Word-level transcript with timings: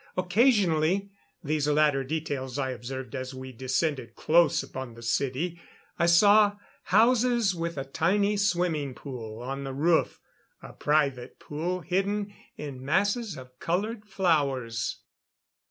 Occasionally 0.17 1.11
these 1.43 1.67
latter 1.67 2.03
details 2.03 2.57
I 2.57 2.71
observed 2.71 3.13
as 3.13 3.35
we 3.35 3.51
descended 3.51 4.15
close 4.15 4.63
upon 4.63 4.95
the 4.95 5.03
city 5.03 5.61
I 5.99 6.07
saw 6.07 6.57
houses 6.85 7.53
with 7.53 7.77
a 7.77 7.85
tiny 7.85 8.35
swimming 8.37 8.95
pool 8.95 9.43
on 9.43 9.63
the 9.63 9.73
roof 9.75 10.19
a 10.59 10.73
private 10.73 11.37
pool 11.37 11.81
hidden 11.81 12.33
in 12.57 12.83
masses 12.83 13.37
of 13.37 13.59
colored 13.59 14.03
flowers. 14.05 15.01